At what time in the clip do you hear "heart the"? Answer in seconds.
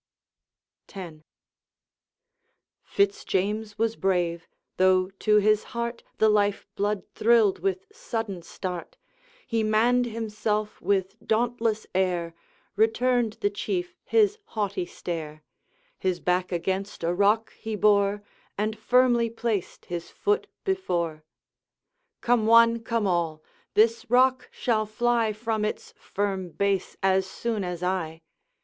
5.77-6.27